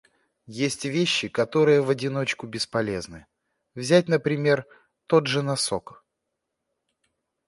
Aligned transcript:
Есть 0.47 0.83
вещи, 0.85 1.27
которые 1.27 1.79
в 1.81 1.91
одиночку 1.91 2.47
бесполезны. 2.47 3.27
Взять, 3.75 4.07
например, 4.07 4.65
тот 5.05 5.27
же 5.27 5.43
носок. 5.43 6.03